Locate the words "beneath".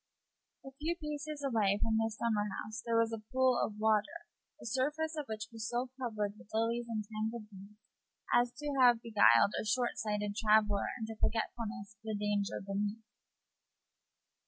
12.65-13.03